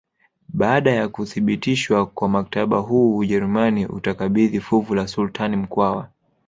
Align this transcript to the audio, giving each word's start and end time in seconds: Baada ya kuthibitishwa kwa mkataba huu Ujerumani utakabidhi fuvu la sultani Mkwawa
Baada 0.49 0.91
ya 0.91 1.07
kuthibitishwa 1.07 2.05
kwa 2.05 2.29
mkataba 2.29 2.77
huu 2.77 3.17
Ujerumani 3.17 3.85
utakabidhi 3.85 4.59
fuvu 4.61 4.95
la 4.95 5.07
sultani 5.07 5.55
Mkwawa 5.55 6.09